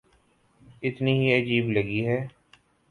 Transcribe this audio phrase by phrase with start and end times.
[0.83, 2.17] اتنی ہی عجیب لگے گی۔